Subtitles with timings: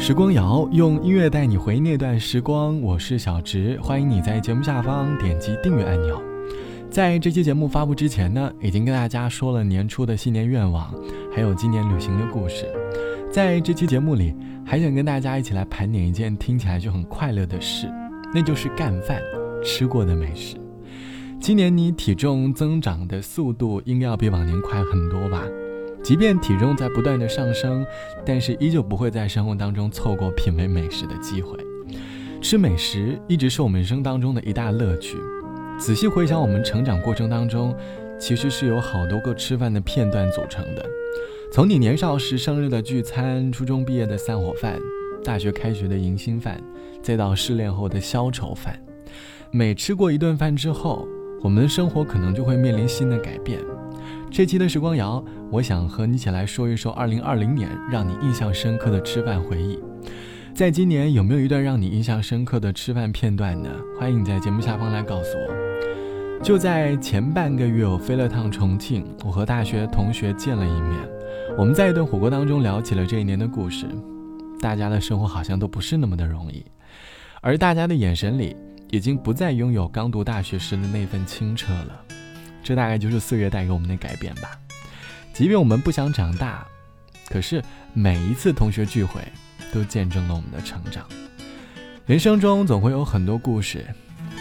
[0.00, 6.22] 时光谣用音乐带你回忆那段时光，我是小植，欢迎你在节目下方点击订阅按钮。
[6.88, 10.94] 在这期节目发布之前呢，已经跟大家说了年初的新年愿望，
[11.34, 12.64] 还有今年旅行的故事。
[13.30, 14.32] 在这期节目里，
[14.64, 17.88] 还想跟大家一起来盘点一件听起来就很快乐的事，
[18.32, 19.20] 那就是干饭，
[19.64, 20.56] 吃过的美食。
[21.40, 25.42] 今年你体重增长的速度应该要比往年快很多吧？
[26.02, 27.84] 即便体重在不断的上升，
[28.24, 31.58] 但是依旧不会在生活当中错过品味美食的机会。
[32.40, 35.16] 吃美食一直是我们人生当中的一大乐趣。
[35.78, 37.74] 仔细回想我们成长过程当中，
[38.18, 40.84] 其实是有好多个吃饭的片段组成的。
[41.52, 44.78] 从你年少时生日的聚餐，初中毕业的散伙饭，
[45.24, 46.62] 大学开学的迎新饭，
[47.02, 48.78] 再到失恋后的消愁饭。
[49.50, 51.06] 每吃过一顿饭之后，
[51.42, 53.58] 我们的生活可能就会面临新的改变。
[54.30, 59.78] 这期的时光谣，我想和你一起来说一说2020年让你印象深刻的吃饭回忆。
[60.54, 63.70] 在今年有没有一段让你印象深刻的吃饭片段呢？
[63.98, 66.42] 欢迎你在节目下方来告诉我。
[66.42, 71.00] 就在前半个月，我飞了趟重庆，我和大学同学见了一面。
[71.56, 73.86] 我们在一顿火锅当中聊起了这一年的故事。
[74.60, 76.64] 大家的生活好像都不是那么的容易，
[77.40, 78.54] 而大家的眼神里
[78.90, 82.04] 已经不再拥有刚读大学时的那份清澈了。
[82.62, 84.50] 这大概就是岁月带给我们的改变吧。
[85.32, 86.66] 即便我们不想长大，
[87.28, 89.20] 可是每一次同学聚会，
[89.72, 91.04] 都见证了我们的成长。
[92.06, 93.86] 人生中总会有很多故事。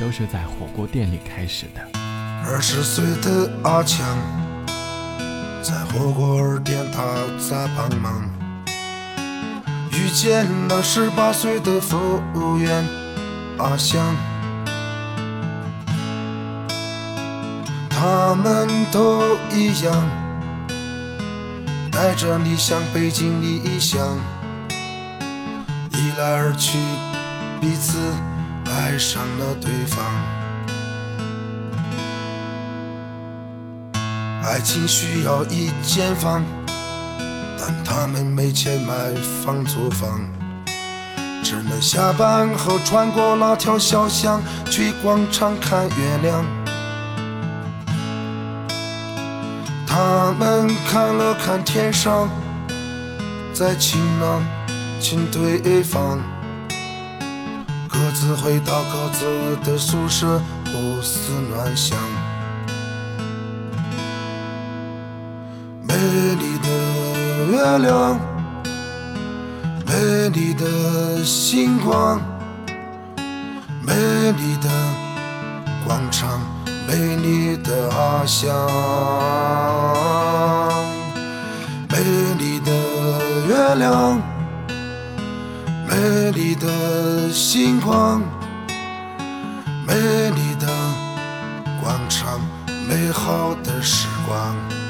[0.00, 1.80] 都是在火锅店里开始的。
[2.44, 4.04] 二十岁的阿强
[5.62, 8.28] 在火锅店他在帮忙，
[9.92, 12.84] 遇见了十八岁的服务员
[13.58, 14.16] 阿香，
[18.06, 19.94] 他们都一样，
[21.90, 23.98] 带着理想，背井离乡，
[25.90, 26.76] 一来二去，
[27.62, 27.96] 彼此。
[28.66, 30.04] 爱上了对方，
[34.42, 36.44] 爱情需要一间房，
[37.58, 38.94] 但他们没钱买
[39.42, 40.20] 房租房，
[41.42, 46.63] 只能下班后穿过那条小巷去广场看月亮。
[49.96, 52.28] 他们看了看天上，
[53.52, 54.42] 在晴朗
[54.98, 56.18] 亲对方。
[57.88, 61.96] 各自回到各自的宿舍，胡思乱想。
[65.82, 66.68] 美丽的
[67.52, 68.18] 月亮，
[69.86, 72.20] 美丽的星光，
[73.80, 73.94] 美
[74.32, 74.68] 丽的
[75.86, 76.40] 广场，
[76.96, 78.54] 美丽的阿香，
[81.90, 81.98] 美
[82.38, 82.70] 丽的
[83.48, 84.22] 月亮。
[85.88, 88.22] 美丽的星光，
[89.84, 89.92] 美
[90.30, 90.68] 丽的
[91.82, 92.40] 广场，
[92.88, 94.83] 美好的时光。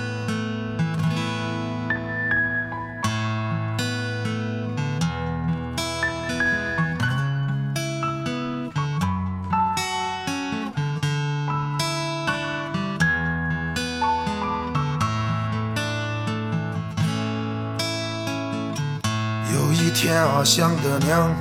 [20.06, 21.34] 天阿香的娘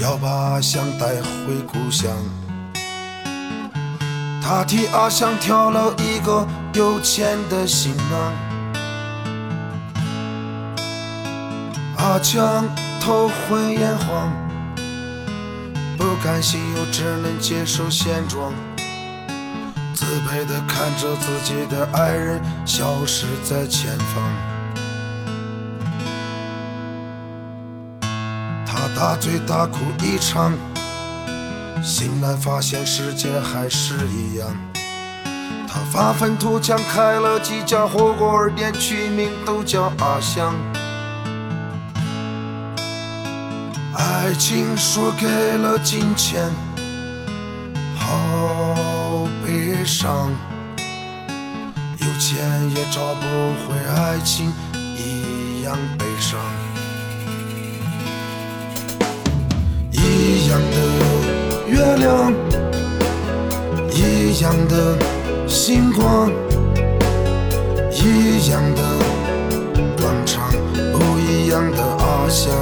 [0.00, 2.08] 要把阿香带回故乡，
[4.40, 8.32] 他替阿香挑了一个有钱的新郎。
[11.96, 12.64] 阿强
[13.00, 14.32] 头昏眼花，
[15.98, 18.52] 不甘心又只能接受现状，
[19.92, 24.51] 自卑的看着自己的爱人消失在前方。
[29.02, 30.52] 大醉大哭一场，
[31.82, 34.48] 醒来发现世界还是一样。
[35.66, 40.54] 他发愤图强开了几家火锅店，取名都叫阿香。
[43.96, 45.26] 爱情输给
[45.58, 46.48] 了金钱，
[47.98, 50.30] 好悲伤。
[51.98, 53.26] 有钱也找不
[53.66, 54.52] 回爱情，
[54.96, 56.38] 一样悲伤。
[61.72, 62.34] 月亮，
[63.90, 64.94] 一样的
[65.48, 66.30] 星光，
[67.90, 68.82] 一样的
[69.98, 70.52] 广场，
[70.92, 72.52] 不一样的阿香。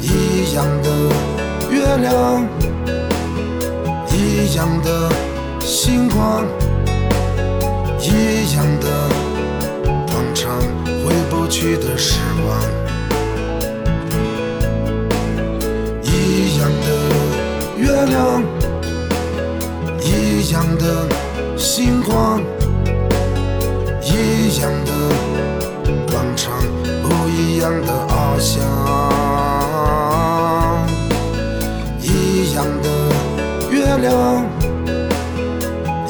[0.00, 0.88] 一样的
[1.68, 2.46] 月亮，
[4.12, 5.10] 一样的
[5.58, 6.46] 星光，
[7.98, 8.86] 一样的
[10.06, 10.56] 广场，
[10.86, 11.42] 回不。
[11.52, 12.58] 去的时光，
[20.52, 21.08] 样的
[21.56, 22.42] 星光，
[24.02, 24.92] 一样的
[26.10, 26.52] 广场，
[27.02, 28.60] 不一样的翱翔，
[32.02, 32.88] 一样的
[33.70, 34.44] 月亮，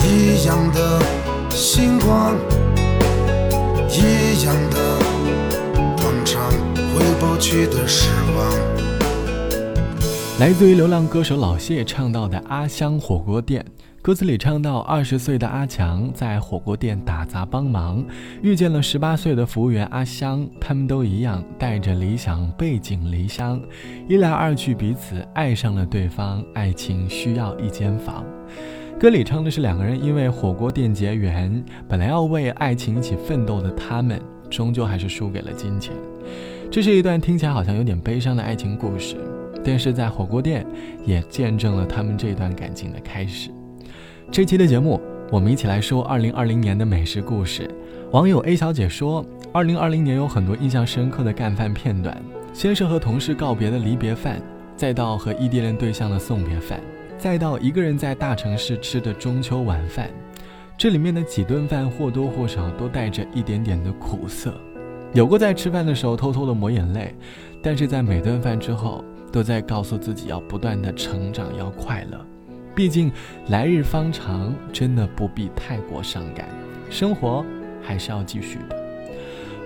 [0.02, 1.00] 一样的
[1.50, 2.34] 星光。
[3.88, 4.76] 一样的
[5.98, 8.44] 广场，回不去的时光。
[10.40, 13.64] 来自于流浪歌手老谢唱到的《阿香火锅店》，
[14.02, 18.04] 歌词里唱到：二十岁的阿强在火锅店打杂帮忙，
[18.42, 23.62] 遇见了十八岁的服务员阿香，他们都一样带着理想背井离乡，
[24.08, 28.24] 一来二去彼此爱上了对方，爱情需要一间房。
[28.98, 34.20] 歌里唱的是两个人因为火锅店结缘，本来要为爱情一起奋斗的他们，
[34.50, 35.94] 终究还是输给了金钱。
[36.72, 39.14] 这是一段听起来好像有点悲伤的爱情故事，
[39.64, 40.66] 但是在火锅店
[41.06, 43.48] 也见证了他们这段感情的开始。
[44.32, 44.98] 这期的节目，
[45.30, 47.68] 我们一起来说2020年的美食故事。
[48.12, 52.16] 网友 A 小姐说，2020年有很多印象深刻的干饭片段，
[52.54, 54.40] 先是和同事告别的离别饭，
[54.74, 56.80] 再到和异地恋对象的送别饭。
[57.18, 60.08] 再到一个人在大城市吃的中秋晚饭，
[60.78, 64.58] 这里面的几顿饭或多或少都带着一点点的苦涩。
[65.12, 67.14] 有过在吃饭的时候偷偷的抹眼泪，
[67.62, 72.18] 但是在每顿饭之后，都在告诉自己要不断的成长，要快乐。
[72.74, 73.12] 毕竟
[73.48, 76.48] 来日方长，真的不必太过伤感，
[76.88, 77.44] 生活
[77.82, 78.76] 还是要继续的。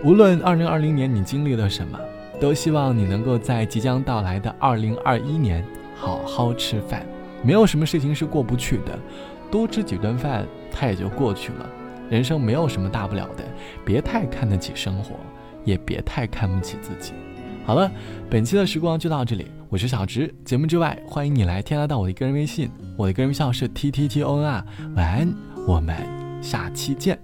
[0.05, 1.99] 无论二零二零年你经历了什么，
[2.41, 5.65] 都希望你能够在即将到来的二零二一年
[5.95, 7.07] 好好吃饭。
[7.43, 8.99] 没有什么事情是过不去的，
[9.51, 11.67] 多吃几顿饭，它也就过去了。
[12.11, 13.45] 人生没有什么大不了的，
[13.85, 15.17] 别太看得起生活，
[15.65, 17.13] 也别太看不起自己。
[17.67, 17.91] 好了，
[18.31, 20.33] 本期的时光就到这里，我是小直。
[20.45, 24.65] 节目之外，欢迎你来添加到我的个人微信，我的个人微信号是 t t t o n 啊。
[24.95, 25.35] 晚安，
[25.67, 25.97] 我们
[26.41, 27.19] 下期见。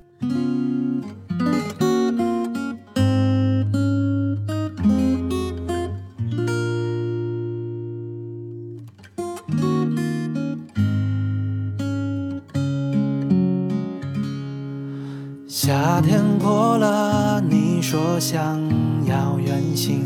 [15.47, 18.61] 夏天过了，你说想
[19.07, 20.03] 要远行，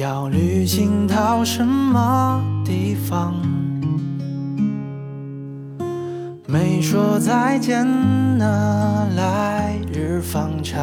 [0.00, 3.34] 要旅行到什么地方？
[6.46, 7.86] 没说再见
[8.38, 10.82] 呢，来日方长，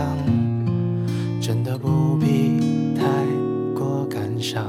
[1.41, 3.01] 真的不必太
[3.75, 4.63] 过感伤。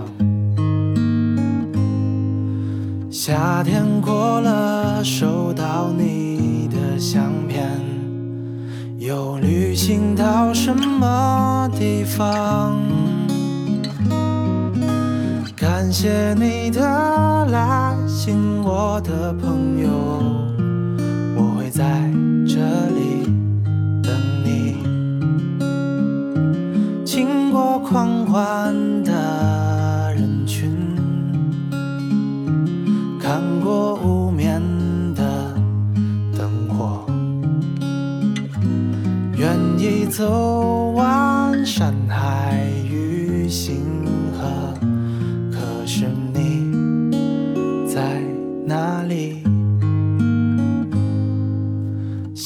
[3.11, 7.69] 夏天过了，收到你的相片。
[8.97, 12.78] 又旅行到什么地方？
[15.89, 19.89] 感谢你的来信，我的朋友，
[21.35, 21.83] 我会在
[22.47, 22.59] 这
[22.91, 23.25] 里
[24.03, 24.13] 等
[24.45, 24.77] 你。
[27.07, 30.71] 经过狂欢的人群，
[33.19, 34.61] 看过无眠
[35.15, 35.55] 的
[36.37, 37.07] 灯火，
[39.39, 40.05] 愿意。
[40.05, 40.48] 走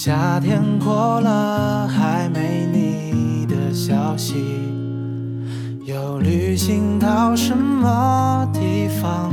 [0.05, 4.35] 夏天过了，还没你的消息。
[5.85, 9.33] 又旅行到什么地方？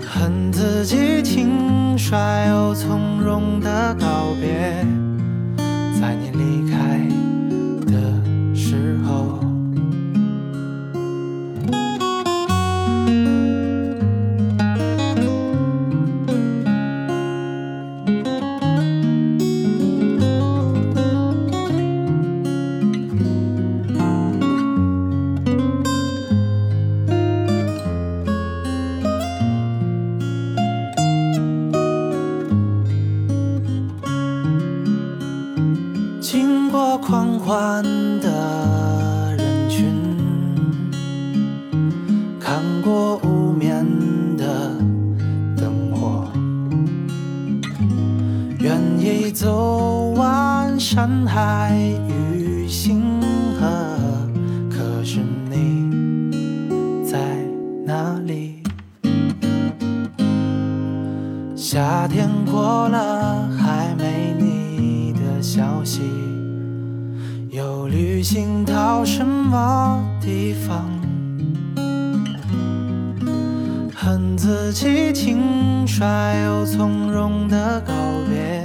[0.00, 4.06] 恨自己轻率又从容的告
[4.40, 5.03] 别。
[61.66, 66.02] 夏天过了，还没你的消息。
[67.48, 70.84] 又旅行到什么地方？
[73.94, 76.04] 恨自己轻率
[76.44, 77.94] 又从容的告
[78.28, 78.62] 别，